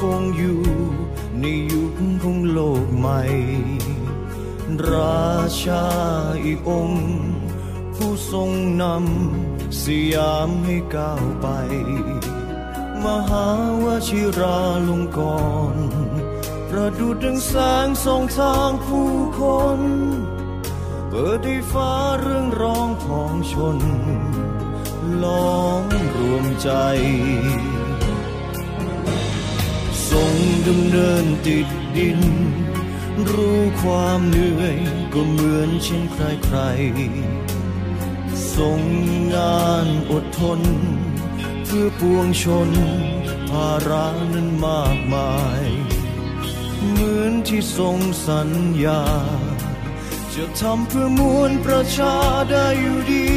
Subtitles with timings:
[0.00, 0.60] คงอยู่
[1.40, 3.20] ในยุคของโลกใหม่
[4.90, 5.32] รา
[5.64, 5.86] ชา
[6.44, 7.06] อีกองค์
[7.94, 8.50] ผู้ทรง
[8.82, 11.46] นำสยามให้ก้าวไป
[13.04, 13.48] มหา
[13.84, 14.58] วชิรา
[14.88, 15.20] ลงก
[15.74, 15.80] รณ
[16.68, 17.54] ประดุดดังแส
[17.86, 19.42] งส่องทางผู้ค
[19.78, 19.80] น
[21.08, 23.78] เปิดให้ฟ้าเรื่องร้องของชน
[25.22, 25.84] ล้อม
[26.16, 26.70] รวมใจ
[30.10, 30.34] ทรง
[30.68, 32.20] ดำเนินติดดิน
[33.30, 34.76] รู้ความเหนื่อย
[35.12, 36.58] ก็เหมือนเช่นใครใคร
[38.54, 38.80] ทรง
[39.34, 40.60] งานอดทน
[41.64, 42.70] เพื่อปวงชน
[43.50, 45.62] ภาระนั้นมากมาย
[46.86, 48.50] เหมือนที่ทรงสัญ
[48.84, 49.02] ญา
[50.34, 52.14] จะทำเพื่อมวลประชา
[52.50, 53.28] ได้อยู่ดี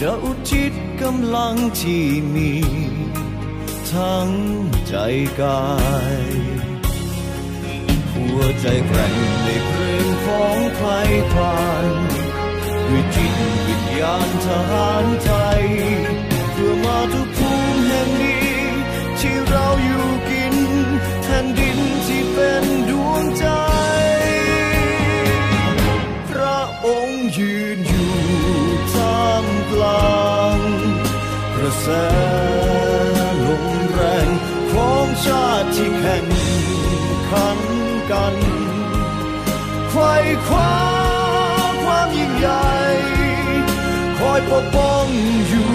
[0.00, 0.72] จะอุทิศ
[1.02, 2.52] กำลังที่มี
[3.94, 4.30] ทั้ง
[4.88, 4.94] ใจ
[5.40, 5.70] กา
[6.14, 6.20] ย
[8.12, 9.14] หัวใจแกร่ง
[9.44, 10.90] ในเพลงของใคร
[11.32, 11.86] ผ่าน
[12.88, 13.34] ด้วยจิต
[13.66, 15.64] วิญญาณทหารไทย
[16.52, 18.56] เพื่อมาทุกภูมิแห่งนี้
[19.20, 20.56] ที่เราอยู่กิน
[21.24, 23.46] แผ่นดินที่เป็นดวงใจ
[26.30, 28.14] พระองค์ยืนอยู่
[28.94, 30.58] ท่ามกลาง
[31.56, 31.88] กระแส
[35.82, 36.26] ที่แข่ง
[37.30, 37.60] ขัน
[38.10, 38.36] กัน
[39.90, 40.14] ไขว้
[40.46, 40.74] คว้า
[41.82, 42.70] ความยิ่งใหญ่
[44.18, 45.06] คอยปกป้อง
[45.48, 45.70] อยู่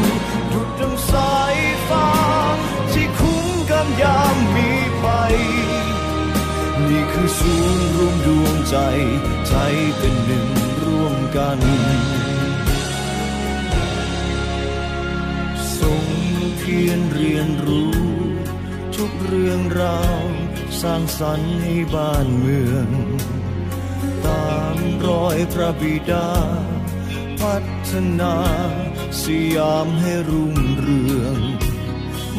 [0.51, 1.55] ดุดดังสาย
[1.89, 2.09] ฟ้า
[2.91, 4.69] ที่คุ้มกันยามมี
[5.01, 5.35] ภัย
[6.87, 8.77] นี่คือศูนย์รวมดวงใจ
[9.47, 9.53] ใจ
[9.97, 10.47] เป็นหนึ่ง
[10.83, 11.59] ร่วมกัน
[15.77, 16.03] ทรง
[16.57, 18.16] เพียรเรียนรู้
[18.97, 20.25] ทุกเรื่องราว
[20.81, 22.89] สร้างสรรค์ให้บ้านเมือง
[24.25, 24.77] ตาม
[25.07, 26.29] รอยพระบิดา
[27.41, 27.55] พั
[27.89, 28.35] ฒนา
[29.21, 29.23] ส
[29.55, 31.37] ยามให้รุ่งเรือง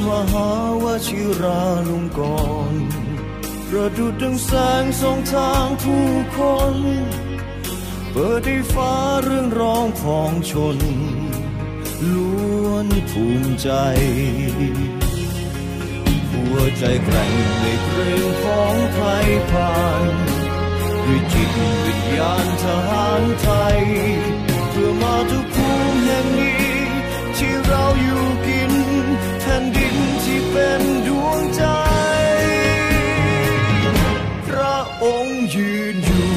[0.07, 0.51] มหา
[0.83, 2.21] วชิราลงก
[2.73, 2.75] ร
[3.69, 4.53] ประดุดดังแส
[4.83, 6.39] งส่องทางผู้ค
[6.75, 6.77] น
[8.13, 10.79] เปิดให้ฟ้าเรื่องร้องของชน
[12.13, 13.71] ล้วนภูมิใจ
[16.55, 20.13] วใจแกร่งในเพลงของไทยผ่าน
[21.05, 21.51] ด้วยจิต
[21.85, 23.81] วิญญาณทหารไทย
[24.71, 26.73] เพื่อมาทุกภูมิแห่งนี้
[27.37, 28.73] ที่เราอยู่กิน
[29.41, 31.65] แผ่นดินที่เป็นดวงใจ
[34.47, 36.31] พระองค์ยืนอยู่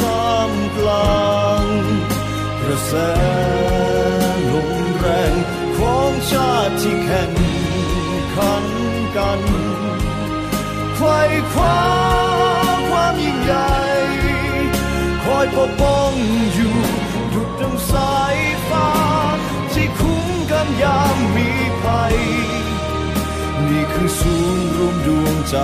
[0.00, 1.64] ท่ามกลาง
[2.60, 2.94] กระแส
[4.50, 5.34] ลมแรง
[5.78, 7.32] ของชาติที่แข่ง
[8.34, 8.64] ขัน
[9.16, 9.40] กัน
[10.94, 11.20] ไขว้
[11.52, 11.78] คว้า
[12.90, 13.72] ความยิ่งใหญ่
[15.24, 16.12] คอยปกป้อง
[16.54, 16.76] อยู่
[17.32, 18.36] ดุดดังสาย
[18.68, 18.90] ฟ้า
[19.72, 21.48] ที่คุ้มกันยามมี
[21.82, 22.16] ภัย
[23.68, 25.58] นี่คือศูนย์รวมดวงใจ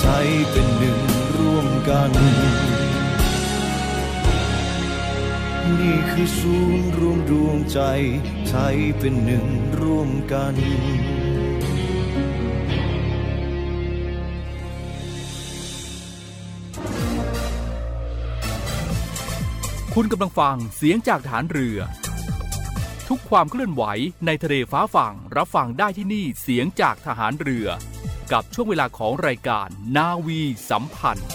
[0.00, 0.06] ใจ
[0.50, 0.98] เป็นหนึ่ง
[1.38, 2.12] ร่วมกัน
[5.78, 7.80] นี่คือศูนย์รวมดวงใจ
[8.48, 8.56] ใจ
[8.98, 9.46] เป็นหนึ่ง
[9.80, 10.54] ร่วมกัน
[20.00, 21.78] คุณกำลังฟังเสียงจากฐานเรือ
[23.08, 23.82] ทุกความเคลื่อนไหว
[24.26, 27.66] ในทะเลฟ้าฝั่งรับฟังได้ที่นี่เสียงจากทหารเรือ
[28.32, 30.40] กับช่วงเวลาของรายการนาวี
[30.70, 31.30] สัมพันธ์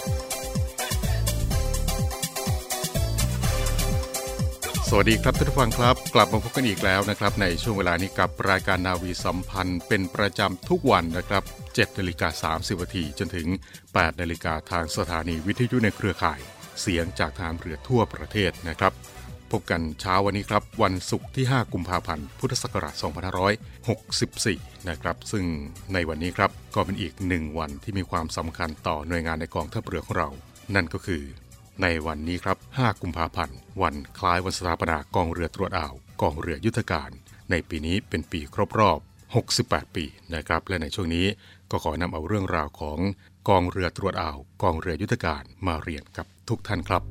[4.88, 13.46] สวัสดีครับท่านผู้ฟังครับ กลับมาพบกันอีกแล้วนะครับ ในช่วงเวลานี้กับรายการนาวีสัมพันธ์ เป็นประจำทุกวันนะครับ7นาฬิกา30นาทีจนถึง
[13.84, 16.40] 8นาฬิกาทางสถานีวิทยุในเครือข่าย
[16.80, 18.92] เสียงจากทางเรือทั่วประเทศนะครับ
[19.50, 22.94] พบกันเช้าวันนี้ครับ วันศุกร์ที่ 5 กุมภาพันธ์ พุทธศักราช
[23.90, 25.44] 2564 นะครับ ซึ่ง
[25.92, 30.28] ในวันนี้ครับก็เป็นอีกหนึ่งวันที่มีความสำคัญต่อหน่วยงานในกองทัพเรือของเรา
[30.74, 31.22] นั่นก็คือ
[31.82, 37.10] ในวันนี้ครับ 5 กุมภาพันธ์ วันคล้ายวันสถาปนากองเรือตรวจอ่าว กองเรือยุทธการ
[37.50, 38.98] ในปีนี้เป็นปีครบรอบ
[39.46, 40.04] 68 ปี
[40.34, 41.26] นะครับ และในช่วงนี้
[41.70, 42.98] ก็ขอนำเอาเรื่องราวของ
[43.50, 47.02] กองเรือตรวจอ่าว กองเรือยุทธการมาเรียนกับทุกท่านครับ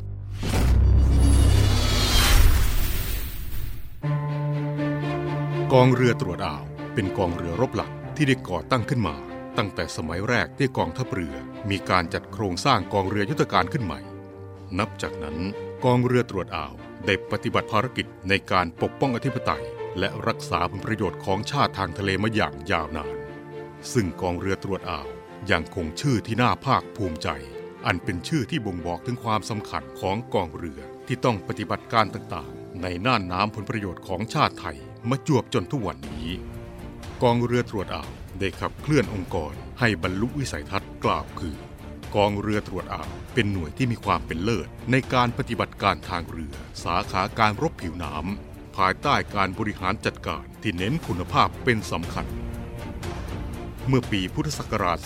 [5.73, 6.63] กองเรือตรวจอ่าว
[6.93, 9.15] เป็นกองเรือรบหลักที่ได้ก่อตั้งขึ้นมา
[9.57, 11.35] ตั้งแต่สมัยแรกที่กองทัพเรือ
[11.69, 13.99] มีการจัดโครงสร้างกองเรือยุทธการขึ้นใหม่
[14.79, 15.37] นับจากนั้น
[15.85, 16.73] กองเรือตรวจอ่าว
[17.05, 19.63] ได้ปฏิบัติภารกิจในการปกป้องอธิปไตย
[19.99, 23.15] และรักษาผลประโยชน์ของชาติทางทะเลมาอย่างยาวนาน
[23.93, 25.07] ซึ่งกองเรือตรวจอ่าว
[25.51, 27.29] ยังคงชื่อที่น่าภาคภูมิใจ
[27.85, 34.77] อันเป็นชื่อที่บ่งบอกถึงความสำคัญของกองเรือที่ต้องปฏิบัติการต่างๆ ในน่านน้ำผลประโยชน์ของชาติไทย
[35.09, 36.29] มาจวบจนทุกวันนี้
[37.23, 41.55] กองเรือตรวจอ่าวได้ขับเคลื่อนองค์กรให้บรรลุวิสัยทัศน์กล่าวคือ
[42.15, 46.53] กองเรือตรวจอ่าวเป็นหน่วยที่มีความเป็นเลิศ ในการปฏิบัติการทางเรือ
[46.83, 52.27] สาขาการรบผิวน้ำภายใต้การบริหารจัดการที่เน้นคุณภาพเป็นสำคัญ
[53.89, 54.99] เมื่อปีพุทธศักราช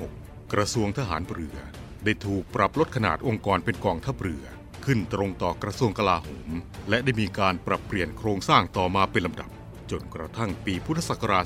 [0.00, 1.56] 2476 กระทรวงทหารเรือ
[2.04, 4.44] ได้ถูกปรับลดขนาดองค์กรเป็นกองทัพเรือ
[4.84, 6.50] ขึ้นตรงต่อกระทรวงกลาโหม
[6.88, 9.50] และได้มีการปรับเปลี่ยนโครงสร้างต่อมาเป็นลำดับ
[9.90, 11.44] จนกระทั่งปีพุทธศักราช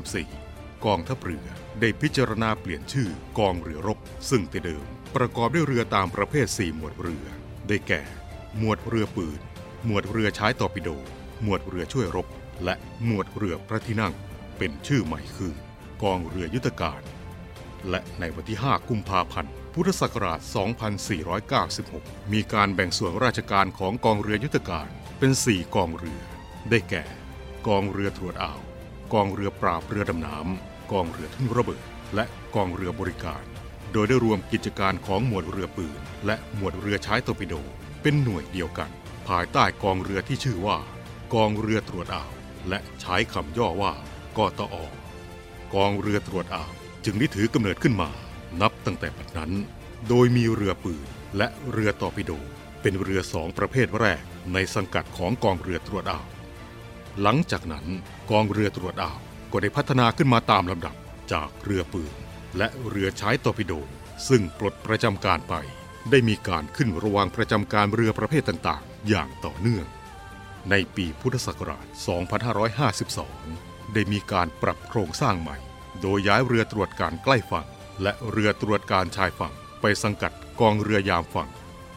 [0.00, 1.46] 2494 กองทัพเรือ
[1.80, 3.98] ได้พิจารณาเปลี่ยนชื่อกองเรือรบ
[4.30, 4.86] ซึ่งแต่เดิม
[5.16, 7.26] ประกอบด้วยเรือตามประเภท 4 หมวดเรือ
[7.68, 8.02] ได้แก่
[8.58, 9.40] หมวดเรือปืน
[9.86, 10.90] หมวดเรือใช้ตอปิโด
[11.42, 12.26] หมวดเรือช่วยรบ
[12.64, 12.74] และ
[13.04, 14.14] หมวดเรือพระที่นั่ง
[14.58, 15.54] เป็นชื่อใหม่คือ
[16.02, 17.00] กองเรือยุทธการ
[17.90, 20.40] และในวันที่ 5 กุมภาพันธ์ พุทธศักราช
[21.56, 24.88] 2496 มีการแบ่งส่วนราชการของกองเรือยุทธการ
[25.18, 26.20] เป็น 4 กองเรือ
[26.70, 27.04] ได้แก่
[27.66, 28.60] กองเรือตรวจอ่าว
[29.12, 31.82] กองเรือปราบเรือดำน้ำ กองเรือทุ่นระเบิด
[32.14, 32.24] และ
[32.54, 33.42] กองเรือบริการ
[33.92, 37.54] โดยได้รวมกิจการของหมวดเรือปืน และหมวดเรือใช้ตอร์ปิโด
[38.02, 38.90] เป็นหน่วยเดียวกัน
[39.28, 40.78] ภายใต้กองเรือที่ชื่อว่า
[41.34, 42.32] กองเรือตรวจอ่าว
[42.68, 43.92] และใช้คำย่อว่า
[44.38, 44.74] กตอ
[45.74, 46.72] กองเรือตรวจอ่าว
[47.04, 48.10] จึงได้ถือกำเนิดขึ้นมา
[48.60, 49.52] นับตั้งแต่บัดนั้น
[50.08, 51.06] โดยมีเรือปืน
[51.36, 52.32] และเรือตอร์ปิโด
[52.82, 54.22] เป็นเรือสองประเภทแรก
[54.52, 56.26] ในสังกัดของกองเรือตรวจอ่าว
[57.22, 57.86] หลังจากนั้น
[58.30, 59.18] กองเรือตรวจอ่าว
[59.52, 60.96] ก็ได้พัฒนาขึ้นมาตามลำดับ
[61.32, 62.14] จากเรือปืน
[62.58, 63.72] และเรือใช้ตอร์ปิโด
[64.28, 65.54] ซึ่งปลดประจำการไป
[66.10, 69.86] ได้มีการขึ้นระวางประจำการเรือประเภทต่างๆ อย่างต่อเนื่อง
[70.70, 71.86] ในปีพุทธศักราช
[72.76, 75.56] 2552 ได้มีการปรับโครงสร้างใหม่
[76.00, 77.66] โดยย้ายเรือตรวจการใกล้ฝั่ง
[78.02, 81.50] และเรือตรวจการชายฝั่ง ไปสังกัดกองเรือยามฝั่ง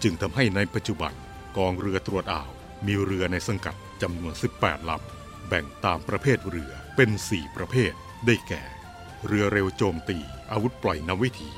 [0.03, 1.13] จึงทำให้ในปัจจุบัน
[1.57, 2.50] กองเรือตรวจอ่าว
[2.86, 7.93] มีเรือในสังกัดจำนวน 18ลำแบ่งตามประเภทเรือเป็น 4 ประเภท
[8.25, 8.63] ได้แก่
[9.27, 10.19] เรือเร็วโจมตี
[10.51, 11.51] อาวุธปล่อยนำวิถี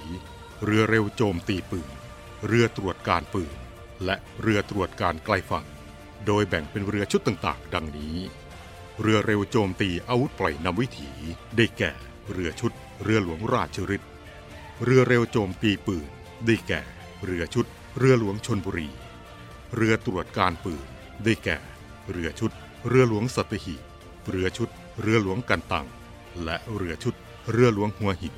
[0.66, 1.92] เรือเร็วโจมตีปืน
[2.48, 3.58] เรือตรวจการปืน
[4.06, 5.66] และเรือตรวจการไกลฝั่ง
[6.26, 8.18] โดยแบ่งเป็นเรือชุดต่างๆ ดังนี้
[9.00, 11.10] เรือเร็วโจมตีอาวุธปล่อยนำวิถี
[11.58, 11.92] ได้แก่
[12.32, 12.72] เรือชุด
[13.04, 14.10] เรือหลวงราชฤทธิ์
[14.84, 16.08] เรือเร็วโจมตีปืน
[16.46, 16.82] ได้แก่
[17.26, 17.66] เรือชุด
[17.98, 18.90] เรือหลวงชนบุรี
[19.76, 20.86] เรือตรวจการปืน
[21.24, 21.58] ได้แก่
[22.12, 22.52] เรือชุด
[22.88, 23.82] เรือหลวงสัตหีบ
[24.30, 24.70] เรือชุด
[25.02, 25.88] เรือหลวงกันตัง
[26.44, 27.16] และเรือชุด
[27.52, 28.38] เรือหลวงหัวหิน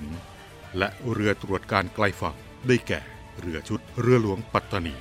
[0.77, 2.35] และเรือตรวจการไกลฝั่ง
[2.67, 3.01] ได้แก่
[3.39, 4.95] เรือชุด เรือหลวงปัตตานี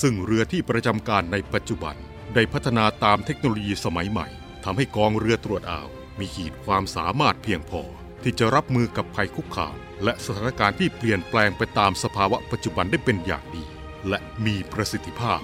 [0.00, 1.96] ซึ่งเรือที่ประจำการในปัจจุบัน
[2.34, 5.88] ได้พัฒนาตามเทคโนโลยีสมัยใหม่ ทำให้กองเรือตรวจอ่าว
[6.18, 7.82] มีขีดความสามารถเพียงพอ
[8.22, 13.64] ที่จะรับมือกับภัยคุกคาม และสถานการณ์ที่เปลี่ยนแปลงไปตามสภาวะปัจจุบันได้เป็นอย่างดี
[14.08, 15.40] และมีประสิทธิภาพ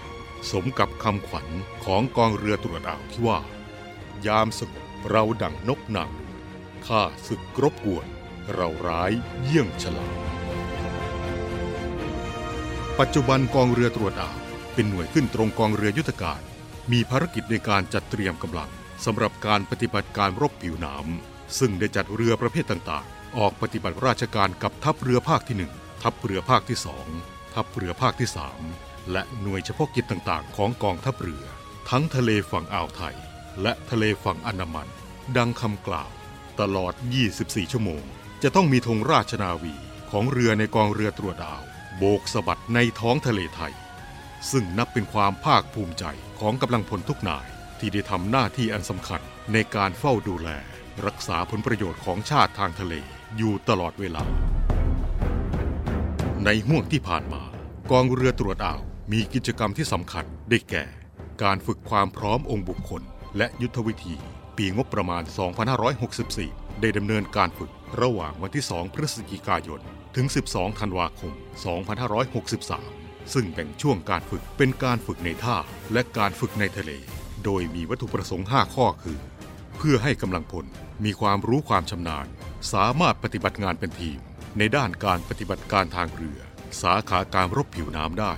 [0.51, 1.47] สมกับคำขวัญ
[1.85, 3.39] ของกองเรือตรวจอ่าวที่ว่า
[4.27, 6.11] ยามสงบเราดั่งนกหนัง
[6.87, 8.07] ข้าศึกรบกวน
[8.55, 10.15] เราร้ายเยี่ยงฉลาด
[12.99, 14.39] ปัจจุบันกองเรือตรวจอ่าว
[14.75, 16.41] เป็นหน่วยขึ้นตรงกองเรือยุทธการ
[16.93, 18.71] มีภารกิจในการจัดเตรียมกำลัง
[19.05, 26.79] สำหรับการปฏิบัติการรบผิวน้ำซึ่งได้จัดเรือประเภทต่างๆ ออกปฏิบัติราชการกับทัพเรือภาคที่ 1 ทัพเรือภาคที่
[27.17, 28.29] 2 ทัพเรือภาคที่
[28.71, 31.45] 3 และหน่วยเฉพาะกิจต่างๆ ของกองทัพเรือ
[31.91, 33.17] ทั้งทะเลฝั่งอ่าวไทย
[33.63, 34.89] และทะเลฝั่งอันดามัน
[35.37, 36.11] ดังคำกล่าว
[36.61, 36.93] ตลอด
[37.33, 38.03] 24 ชั่วโมง
[38.43, 39.75] จะต้องมีธงราชนาวี
[40.11, 41.63] ของเรือในกองเรือตรวจดาว
[41.99, 43.75] โบกสะบัดในท้องทะเลไทย
[44.51, 46.05] ซึ่งนับเป็นความภาคภูมิใจ
[46.41, 47.47] ของกำลังพลทุกนาย
[47.81, 49.21] ที่ได้ทำหน้าที่อันสำคัญ
[49.53, 50.49] ในการเฝ้าดูแล
[51.07, 52.95] รักษาผลประโยชน์ของชาติทางทะเล
[53.37, 54.25] อยู่ตลอดเวลา
[56.45, 57.43] ในห่วงที่ผ่านมา
[57.91, 58.81] กองเรือตรวจอ่าว
[59.13, 60.85] มีกิจกรรมที่สำคัญได้แก่
[61.43, 63.03] การฝึกความพร้อมองค์บุคคล
[63.37, 64.15] และยุทธวิธี
[64.57, 65.23] ปีงบประมาณ
[66.03, 67.71] 2564 ได้ดำเนินการฝึก
[68.01, 69.81] ระหว่างวันที่ 2 พฤศจิกายน
[70.17, 71.33] ถึง 12 ธันวาคม
[72.53, 75.57] 2563 ซึ่งแบ่งช่วงการฝึกเป็นการฝึกในท่า
[75.93, 76.93] และการฝึกในทะเล
[77.45, 79.19] โดยมีวัตถุประสงค์ 5 ข้อคือ
[79.77, 80.67] เพื่อให้กำลังพล
[81.05, 82.27] มีความรู้ความชำนาญ
[82.73, 84.19] สามารถปฏิบัติงานเป็นทีม
[84.59, 86.41] ในด้านการปฏิบัติการทางเรือ
[86.83, 88.35] สาขาการรบผิวน้ำได้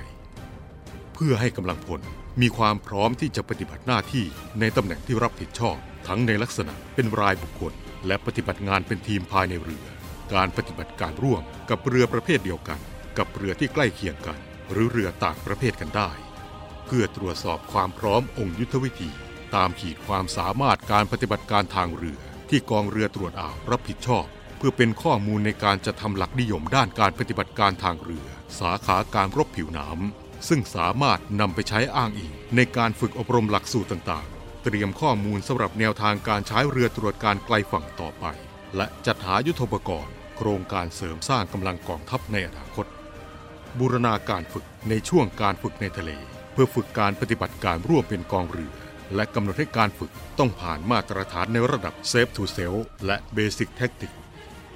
[1.14, 2.00] เพื่อให้กำลังพล
[2.40, 4.26] มีความพร้อมที่จะปฏิบัติหน้าที่
[4.60, 5.76] ในตำแหน่งที่รับผิดชอบ
[6.08, 7.72] ทั้งในลักษณะเป็นรายบุคคล
[8.06, 9.86] และปฏิบัติงานเป็นทีมภายในเรือ
[10.34, 12.78] การปฏิบัติการร่วมกับเรือประเภทเดียวกัน
[13.18, 14.38] กับเรือที่ใกล้เคียงกัน
[14.70, 16.10] หรือเรือต่างประเภทกันได้
[16.90, 19.10] พื่อตรวจสอบความพร้อมองค์ยุทธวิธี
[19.54, 22.18] ตามขีดความสามารถการปฏิบัติการทางเรือ
[22.50, 24.24] ที่กองเรือตรวจอ่าวรับผิดชอบ
[24.58, 28.26] เพื่อเป็นข้อมูลในการจะทำหลักนิยมด้านการปฏิบัติการทางเรือ
[28.58, 38.24] สาขาการรบผิวน้ำซึ่งสามารถนำไปใช้อ้างอิงในการฝึกอบรมหลักสูตรต่างๆ เตรียมข้อมูลสำหรับแนวทางการใช้เรือตรวจการไกลฝั่งต่อไป
[38.76, 42.86] และจัดหายุทธปกรณ์โครงการเสริมสร้างกำลังกองทัพในอนาคต
[43.78, 46.12] บูรณาการฝึกในช่วงการฝึกในทะเล
[46.52, 48.72] เพื่อฝึกการปฏิบัติการร่วมเป็นกองเรือ
[49.14, 52.74] และกำหนดให้การฝึกต้องผ่านมาตรฐานในระดับ Safe to Sail
[53.06, 54.16] และ Basic Tactics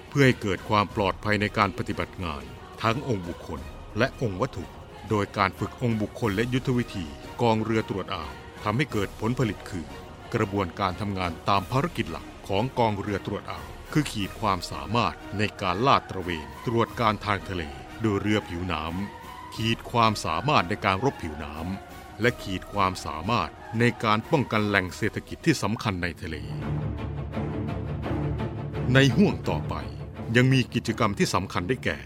[0.09, 2.43] เพื่อให้เกิดความปลอดภัยในการปฏิบัติงาน
[2.83, 3.61] ทั้งองค์บุคคล
[3.99, 4.65] และองค์วัตถุ
[5.11, 7.07] โดยการฝึกองค์บุคคลและยุทธวิธี
[7.43, 9.87] กองเรือตรวจอ่าวทำให้เกิดผลผลิตคือ
[10.35, 17.63] กระบวนการทำงานตามภารกิจหลักของกองเรือตรวจอ่าวคือขีดความสามารถในการลาดตระเวน ตรวจการทางทะเล
[18.01, 19.24] โดยเรือผิวน้ำ
[19.55, 26.37] ขีดความสามารถในการรบผิวน้ำและขีดความสามารถในการป้องกันแหล่งเศรษฐกิจที่สำคัญในทะเล
[28.95, 29.75] ในห่วงต่อไป
[30.37, 31.99] ยังมีกิจกรรมที่สำคัญได้แก่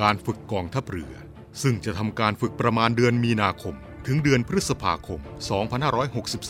[0.00, 1.14] การฝึกกองทัพเรือ
[1.62, 3.74] ซึ่งจะทำการฝึกประมาณเดือนมีนาคม
[4.06, 5.20] ถึงเดือนพฤษภาคม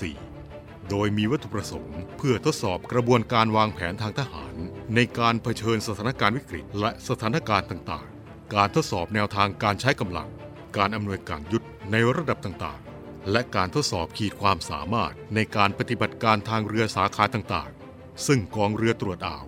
[0.05, 4.55] 2564 โดยมีวัตถุประสงค์ เพื่อทดสอบกระบวนการวางแผนทางทหาร
[4.95, 8.07] ในการเผชิญสถานการณ์วิกฤตและสถานการณ์ต่าง
[8.55, 10.29] การทดสอบแนวทางการใช้กำลัง
[10.77, 19.45] การอำนวยการยุทธในระดับต่างๆ และการทดสอบขีดความสามารถในการปฏิบัติการทางเรือสาขาต่างๆ ซึ่งกองเรือตรวจอ่าว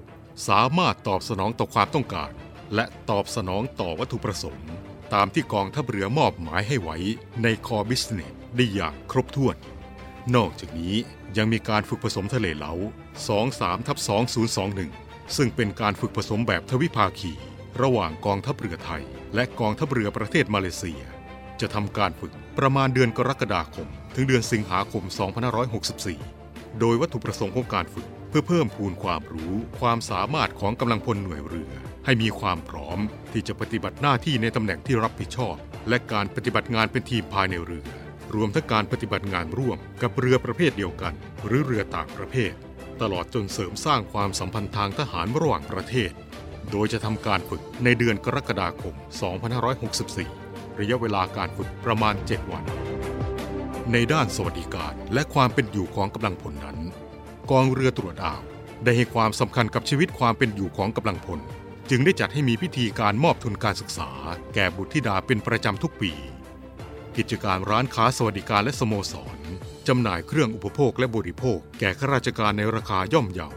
[0.48, 2.30] สามารถตอบสนองต่อความต้องการ
[2.74, 4.68] และตอบสนองต่อวัตถุประสงค์
[5.14, 6.96] ตามที่กองทัพเรือมอบหมายให้ไว้
[7.42, 9.56] ในคอบิสเนสได้อย่างครบถ้วน
[10.34, 10.94] นอกจากนี้
[11.36, 12.72] ยังมีการฝึกผสมทะเลเหลา
[13.30, 13.98] 23ทับ
[14.66, 17.34] 2021 ซึ่งเป็นการฝึกผสมแบบทวิภาคี
[17.82, 19.02] ระหว่างกองทัพเรือไทย
[19.34, 21.02] และกองทัพเรือประเทศมาเลเซีย
[21.60, 25.04] จะทำการฝึกประมาณเดือนกรกฎาคม ถึงเดือนสิงหาคม
[25.86, 31.72] 2564 โดยวัตถุประสงค์ของการฝึกเพื่อเพิ่มพูนความรู้ความสามารถของกำลังพลหน่วยเรือ
[32.04, 32.98] ให้มีความพร้อม
[33.32, 35.54] ที่จะปฏิบัติหน้าที่ในตำแหน่งที่รับผิดชอบ
[35.88, 37.86] และการปฏิบัติงานเป็นทีมภายในเรือ
[38.34, 41.14] รวมทั้งการปฏิบัติงานร่วมกับเรือประเภทเดียวกัน
[41.46, 42.52] หรือเรือต่างประเภท
[43.00, 46.10] ตลอดจนเสริมสร้างความสัมพันธ์ทางทหารระหว่างประเทศ
[46.72, 48.94] โดยจะทำการฝึกในเดือนกรกฎาคม
[50.06, 52.64] 2564 ระยะเวลาการฝึกประมาณ 7 วัน
[53.92, 56.78] ในด้านสวัสดิการและความเป็นอยู่ของกำลังพลนั้น
[57.50, 58.42] กองเรือตรวจอ่าว
[58.84, 61.40] ได้ให้ความสำคัญกับชีวิตความเป็นอยู่ของกำลังพล
[61.90, 64.10] จึงได้จัดให้มีพิธีการมอบทุนการศึกษา
[64.54, 66.12] แก่บุตรธิดาเป็นประจำทุกปี
[67.16, 69.38] กิจการร้านค้าสวัสดิการและสโมสร
[69.88, 73.48] จำหน่ายเครื่องอุปโภคและบริโภค แก่ข้าราชการในราคาย่อมเยา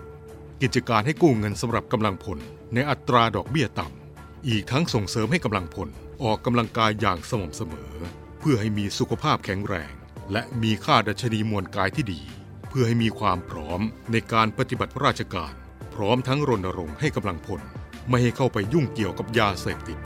[0.62, 2.38] กิจการให้กู้เงินสำหรับกำลังพล
[2.74, 5.90] ในอัตราดอกเบี้ยต่ำ อีกทั้งส่งเสริมให้กำลังพล
[6.24, 7.92] ออกกำลังกายอย่างสม่ำเสมอ
[8.40, 9.92] เพื่อให้มีสุขภาพแข็งแรง
[10.32, 12.22] และมีค่าดัชนีมวลกายที่ดี
[12.70, 15.54] เพื่อให้มีความพร้อมในการปฏิบัติราชการ
[15.96, 17.62] พร้อมทั้งรณรงค์ให้กำลังพล
[18.10, 20.00] ไม่ให้เข้าไปยุ่งเกี่ยวกับยาเสพติด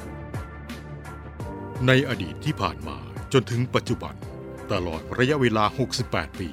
[1.87, 2.97] ในอดีตที่ผ่านมา
[3.33, 4.15] จนถึงปัจจุบัน
[4.71, 5.65] ตลอดระยะเวลา
[6.01, 6.49] 68 ปี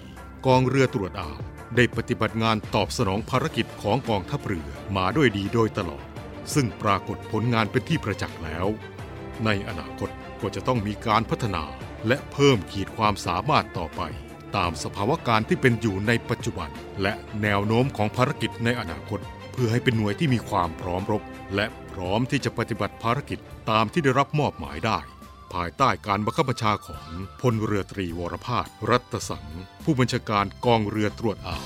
[0.47, 1.41] กองเรือตรวจอ่าว
[1.77, 6.05] ได้ปฏิบัติงานตอบสนองภารกิจของกองทัพเรือมาด้วยดีโดยตลอด
[6.55, 8.67] ซึ่งปรากฏผลงานเป็นที่ประจักษ์แล้ว
[9.45, 10.11] ในอนาคต
[10.41, 11.65] ก็จะต้องมีการพัฒนา
[12.07, 14.03] และเพิ่มขีดความสามารถต่อไป
[14.57, 16.71] ตามสภาวะการที่เป็นอยู่ในปัจจุบัน
[17.03, 17.13] และ
[17.43, 19.21] แนวโน้มของภารกิจในอนาคต
[19.53, 21.23] เพื่อให้เป็นหน่วยที่มีความพร้อมรบ
[21.55, 23.39] และพร้อมที่จะปฏิบัติภารกิจ
[23.71, 24.99] ตามที่ได้รับมอบหมายได้
[25.55, 27.09] ภายใต้การบังคับบัญชาของ
[27.41, 29.47] พลเรือตรีวรพาสรัตสัง
[29.85, 31.65] ผู้บัญชาการกองเรือตรวจอ่าว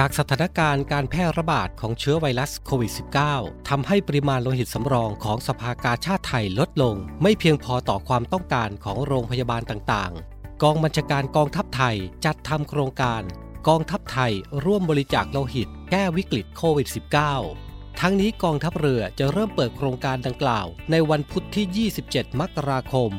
[0.00, 2.92] จากสถานการณ์การแพร่ระบาดของเชื้อไวรัสโควิด
[3.30, 13.22] -19 ทำให้ปริมาณโลหิตสำรองของสภากาชาติไทยลดลง ไม่เพียงพอต่อความต้องการของโรงพยาบาลต่างๆ กองบัญชาการกองทัพไทยจัดทำโครงการ
[13.68, 14.32] กองทัพไทย
[14.64, 16.88] ร่วมบริจาคโลหิต แก้วิกฤตโควิด
[17.44, 23.10] -19 ทั้งนี้กองทัพเรือจะเริ่มเปิดโครงการดังกล่าว ในวันพุธที่ 27 มกราคม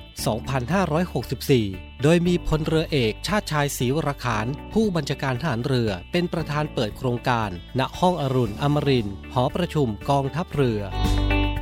[0.88, 10.82] 2564 โดยมีพลเรือเอกชาติชายศรีวรขาน ผู้บัญชาการทหารเรือเป็นประธานเปิดโครงการ ณห้องอรุณอมรินทร์หอประชุมกองทัพเรือ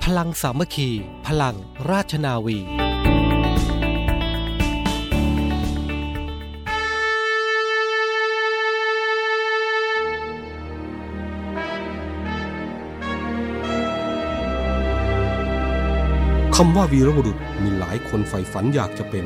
[0.04, 0.90] พลังสามัคคี
[1.28, 1.56] พลัง
[1.90, 2.60] ราชนาวี
[16.56, 19.26] คำว่าวีรบุรุษมีหลายคนใฝ่ฝันอยากจะเป็น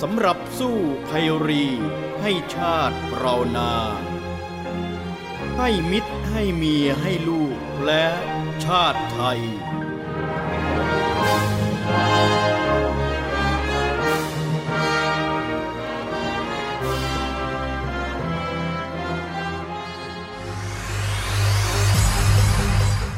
[0.00, 0.76] สำหรับสู้
[1.08, 1.66] ภัยรี
[2.22, 3.72] ให้ชาติเรานา
[5.58, 8.06] ให้มิตรให้เมียให้ลูกและ
[8.64, 9.40] ชาติไทย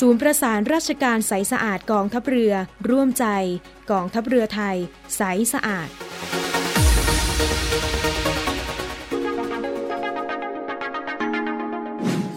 [0.00, 2.52] ศูนย์ประสานราชการใสสะอาดกองทัพเรือ
[2.90, 3.26] ร่วมใจ
[3.90, 4.76] กองทัพเรือไทย
[5.16, 5.88] ใสสะอาด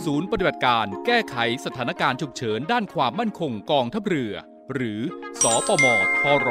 [0.05, 4.33] ศูนย์ปฏิบัติการแก้ไขสถานการณ์ฉุกเฉินด้านความมั่นคงกองทัพเรือ
[4.73, 4.99] หรือ
[5.41, 5.85] สอปม
[6.21, 6.49] ทร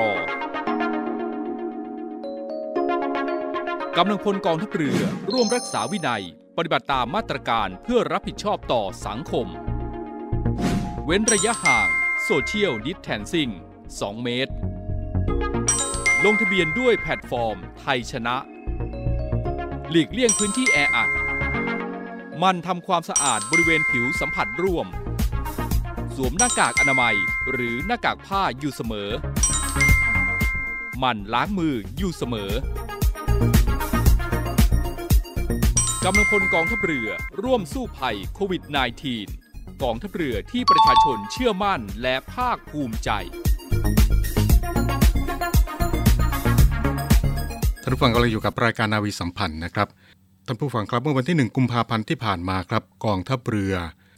[3.96, 5.00] กำลังพลกองทัพเรือ
[5.32, 6.24] ร่วมรักษาวินัย
[6.56, 9.48] ปฏิบัติตามมาตรการเพื่อรับผิดชอบต่อสังคม
[11.08, 11.88] เว้นระยะห่าง
[12.24, 13.48] social distancing
[13.86, 14.52] 2 เมตร
[16.24, 18.36] ลงทะเบียนด้วยแพลตฟอร์ม ไทยชนะ
[19.90, 21.10] หลีกเลี่ยงพื้นที่แออัด
[22.42, 24.86] หมั่นทำความสะอาดบริเวณผิวสัมผัสร่วม
[26.14, 27.16] สวมหน้ากากอนามัย
[27.50, 29.10] หรือหน้ากากผ้าอยู่เสมอ
[31.02, 32.52] มันล้างมืออยู่เสมอ
[36.04, 37.08] กำลังพลกองทัพเรือ
[37.42, 39.45] ร่วมสู้ภัยโควิด -19
[39.84, 43.10] กองทัพเรือที่ประชาชนเชื่อมั่นและภาคภูมิใจ
[47.82, 49.88] ท่านผู้ฟังกำลังอยู่กับรายการนาวีสัมพันธ์นะครับ
[50.46, 53.74] ท่านผู้ฟังครับเมื่อวันที่ 1 กุมภาพันธ์ที่ผ่านมาครับกองทัพเรือ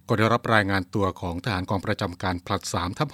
[0.08, 3.08] ก็ได้รับรายงานตัวของทหารกองประจำการผลัด3ทับ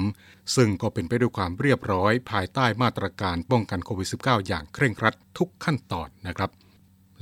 [0.00, 6.50] 63 ซึ่งก็เป็นไปด้วยความเรียบร้อย ภายใต้มาตรการป้องกันโควิด -19 อย่างเคร่งครัดทุกขั้นตอนนะครับ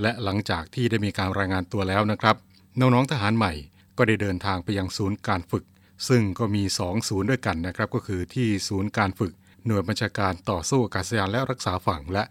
[0.01, 2.37] และหลังจากที่ได้มีการรายงานตัวแล้วนะครับ
[2.81, 3.53] น้องๆทหารใหม่
[3.99, 5.65] ก็ได้เดินทางไปยังศูนย์การฝึก
[6.09, 9.33] ซึ่งก็มี 2 ศูนย์ด้วยกันนะครับ ก็คือที่ศูนย์การฝึก
[9.67, 12.23] หน่วยบัญชาการต่อสู้อากาศยานและรักษาฝั่ง และ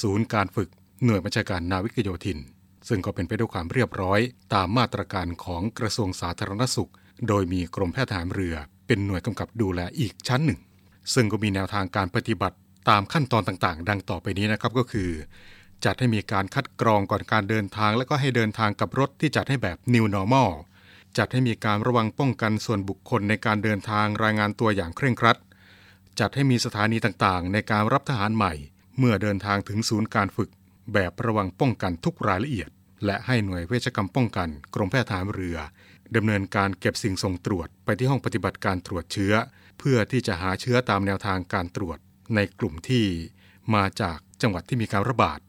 [0.00, 0.68] ศูนย์การฝึก
[1.04, 2.38] หน่วยบัญชาการนาวิกโยธิน
[2.88, 4.20] ซึ่งก็เป็นไปด้วยความเรียบร้อย
[4.54, 6.90] ตามมาตรการของกระทรวงสาธารณสุข
[7.28, 8.54] โดยมีกรมแพทย์ทหารเรือ
[8.86, 10.60] เป็นหน่วยกำกับดูแลอีกชั้นหนึ่ง
[11.14, 12.56] ซึ่งก็มีแนวทางการปฏิบัติ
[12.88, 15.10] ตามขั้นตอนต่างๆ ดังต่อไปนี้นะครับก็คือ
[15.84, 20.50] จัดให้มีการคัดกรองก่อนการเดินทาง และก็ให้เดินทางกับรถที่จัดให้แบบ New Normal
[21.18, 25.38] จัดให้มีการระวังป้องกันส่วนบุคคลในการเดินทางรายงานตัวอย่างเคร่งครัด
[26.20, 28.52] จัดให้มีสถานีต่างๆ ในการรับทหารใหม่
[28.98, 30.50] เมื่อเดินทางถึงศูนย์การฝึก
[30.92, 32.70] แบบระวังป้องกันทุกรายละเอียด
[33.04, 35.58] และให้หน่วยเวชกรรมป้องกัน กรมแพทย์ทหารเรือ
[36.16, 39.34] ดำเนินการเก็บสิ่งส่งตรวจไปที่ห้องปฏิบัติการตรวจเชื้อ
[39.78, 41.98] เพื่อที่จะหาเชื้อตามแนวทางการตรวจ
[42.34, 43.04] ในกลุ่มที่
[43.74, 45.40] มาจากจังหวัดที่มีการระบาด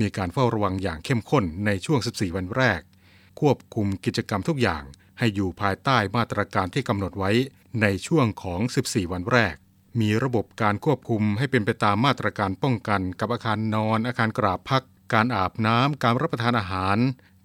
[0.00, 2.80] มีการเฝ้าระวังอย่างเข้มข้นในช่วง 14 วันแรก
[3.40, 4.82] ควบคุมกิจกรรมทุกอย่าง
[5.18, 7.30] ให้อยู่ภายใต้มาตรการที่กำหนดไว้
[7.82, 9.54] ในช่วงของ 14 วันแรก
[10.00, 16.98] มีระบบการควบคุมให้เป็นไปตามมาตรการป้องกัน กับอาคารนอน อาคารกราบพัก การอาบน้ำ การรับประทานอาหาร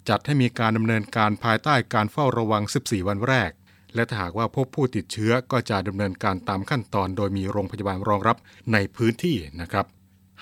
[0.08, 3.50] จัดให้มีการดำเนินการภายใต้การเฝ้าระวัง 14 วันแรก
[3.94, 8.36] และถ้าหากว่าพบผู้ติดเชื้อก็จะดำเนินการตามขั้นตอน โดยมีโรงพยาบาลรองรับ
[8.72, 9.86] ในพื้นที่นะครับ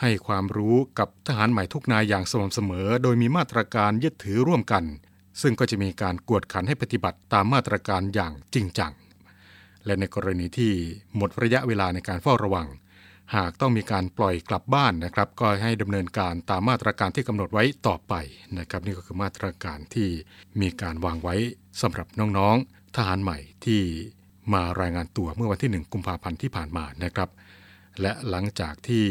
[0.01, 4.85] ให้ความรู้กับทหารใหม่ทุกนายอย่างสม่ำเสมอ โดยมีมาตรการยึดถือร่วมกัน
[5.41, 8.93] ซึ่งก็จะมีการกวดขันให้ปฏิบัติตามมาตรการอย่างจริงจัง
[9.87, 10.73] และในกรณีที่
[11.17, 12.69] หมดระยะเวลาในการเฝ้าระวัง
[13.37, 18.15] หากต้องมีการปล่อยกลับบ้านนะครับ ก็ให้ดำเนินการตามมาตรการที่กำหนดไว้ต่อไป
[18.59, 20.09] นะครับ นี่ก็คือมาตรการที่
[20.61, 21.35] มีการวางไว้
[21.83, 22.07] สำหรับ
[22.39, 23.81] น้องๆทหารใหม่ที่
[24.53, 27.29] มารายงานตัวเมื่อวันที่ 1 กุมภาพันธ์ที่ผ่านมานะครับ
[28.01, 29.05] และหลังจากที่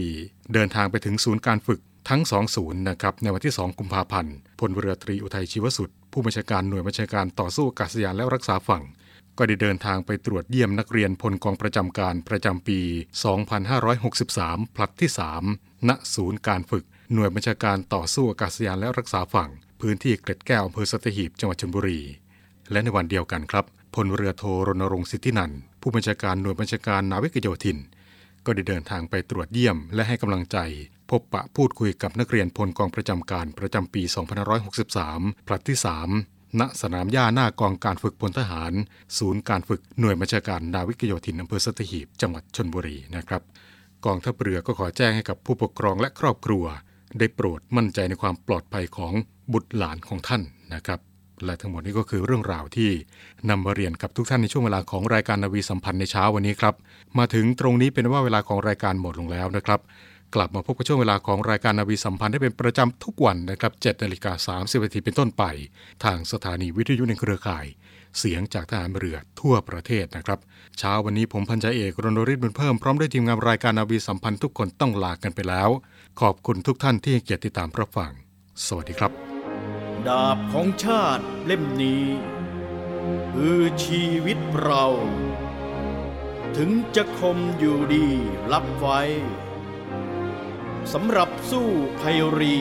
[0.53, 1.79] เดินทางไปถึงศูนย์การฝึก
[2.09, 8.83] ทั้ง 2 ศูนย์นะครับในวันที่ 2 กุมภาพันธ์พลเรือตรีอุทัยชีวสุด ผู้บัญชาการหน่วยบัญชาการต่อสู้อากาศยานและรักษาฝั่ง
[9.37, 12.79] ก็ได้เดินทางไปตรวจเยี่ยมนักเรียนพลกองประจำการประจำปี
[13.77, 15.09] 2563พลัดที่
[15.47, 19.49] 3 ณ ศูนย์การฝึก หน่วยบัญชาการต่อสู้อากาศยานและรักษาฝั่ง
[19.81, 21.99] พื้นที่เกร็ดแก้วอำเภอสัตหีบจังหวัดชลบุรี
[22.71, 27.77] และในวันเดียวกันครับพลเรือโทรณรงค์สิทธินันท์ผู้บัญชาการหน่วยบัญชาการนาวิกโยธิน
[28.45, 30.57] ก็ได้เดินทางไปตรวจเยี่ยมและให้กำลังใจ
[31.09, 34.01] พบปะพูดคุยกับนักเรียนพลกองประจำการประจำปี
[34.75, 35.77] 2563 ผลัดที่
[36.17, 38.71] 3 ณ สนามหญ้าหน้ากองการฝึกพลทหาร
[39.17, 43.41] ศูนย์การฝึกหน่วยบัญชาการนาวิกโยธินอำเภอสัตหีบ จังหวัดชนบุรีนะครับ
[44.05, 46.65] กองทัพเรือก็ขอแจ้งให้กับผู้ปกครองและครอบครัว
[47.19, 49.13] ได้โปรดมั่นใจในความปลอดภัยของ
[49.53, 50.41] บุตรหลานของท่าน
[50.73, 50.99] นะครับ
[51.45, 52.89] และทั้งหมดนี้ก็คือเรื่องราวที่
[53.49, 56.75] นำมาเรียนกับทุกท่านในช่วงเวลาของรายการนาวีสัมพันธ์ในเช้าวันนี้ครับ
[57.17, 59.79] มาถึงตรงนี้เป็นว่าเวลาของรายการหมดลงแล้วนะครับ
[60.35, 65.43] กลับมาพบกับช่วงเวลาของรายการนาวีสัมพันธ์ได้เป็นประจำทุกวันนะครับ7นาฬิกา30นาทีเป็นต้นไป
[66.03, 67.65] ทางสถานีวิทยุในเครือข่าย
[68.17, 70.39] เสียงจากทหารเรือทั่วประเทศนะครับ
[70.77, 75.69] เช้าวันนี้ผมพันจาเอกรณริศบุญเพิ่มพร้อมด้วยทีมงานรายการนาวีสัมพันธ์ทุกคนต้องลากันไปแล้ว
[76.21, 78.11] ขอบคุณทุกท่านที่ให้เกียรติติดตามรับฟัง
[78.65, 79.11] สวัสดีครับ
[80.07, 82.03] ดาบของชาติเล่มนี้
[83.33, 84.85] คือชีวิตเรา
[86.57, 88.07] ถึงจะคมอยู่ดี
[88.51, 89.01] รับไว้
[90.93, 91.69] สำหรับสู้
[92.01, 92.57] ภัยรี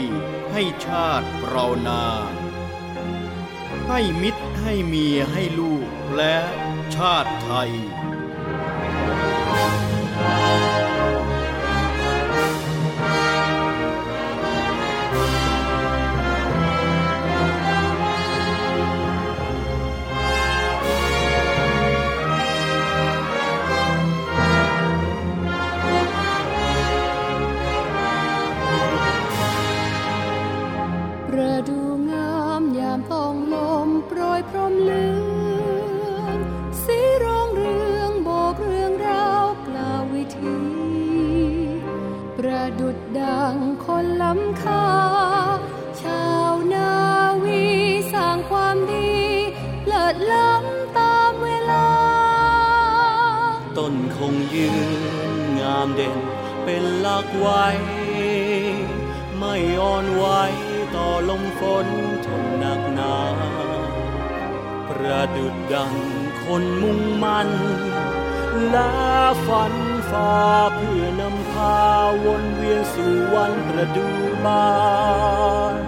[0.53, 2.05] ให้ชาติเรานา
[3.89, 6.37] ให้มิตรให้เมียให้ลูกและ
[6.97, 7.73] ชาติไทย
[53.93, 54.71] นคงยื
[55.39, 56.19] นงามเด่น
[56.65, 57.67] เป็นหลักไว้
[59.39, 60.25] ไม่อ่อนไหว
[60.95, 61.87] ต่อลมฝน
[62.27, 63.17] ทนหนักหนา
[64.89, 65.95] ประดุดดัง
[66.45, 67.49] คนมุ่งมัน
[68.71, 68.91] และ
[69.47, 69.75] ฝัน
[70.11, 70.35] ฟ้า
[70.75, 71.79] เพื่อนำพา
[72.25, 74.09] วนเวียนสู่วันประดู
[74.45, 74.67] บา
[75.75, 75.88] น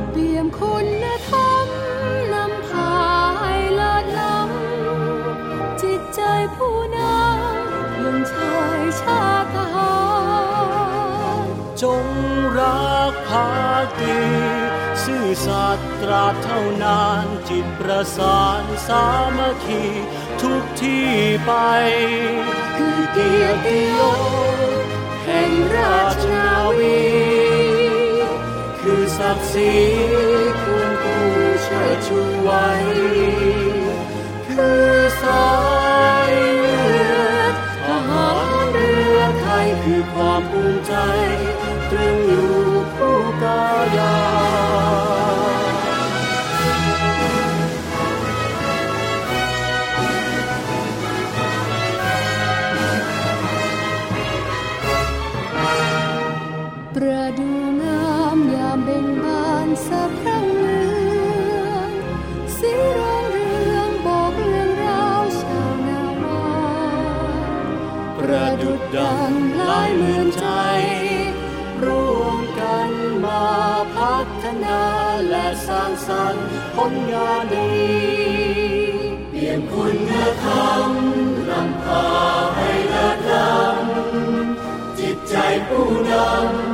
[9.03, 9.95] ชาติทหา
[11.45, 11.47] ร
[11.83, 12.05] จง
[12.59, 13.51] รักภั
[13.85, 14.21] กดี
[15.05, 19.05] ซื่อสัตย์ตราบเท่านานจิตประสานสา
[19.37, 19.85] มัคคี
[20.43, 21.09] ทุกที่
[21.47, 21.53] ไป
[22.77, 24.21] คือเกียรติยศ
[25.25, 27.01] แห่งราชนาวี
[28.81, 29.75] คือศักดิ์ศรี
[30.63, 31.29] ควรผู้
[31.63, 32.67] เชิดชูไว้
[76.83, 77.71] ผลงานดี
[79.31, 80.11] เปลี่ยนคุณ
[80.43, 80.91] ธรรม
[86.11, 86.70] นำ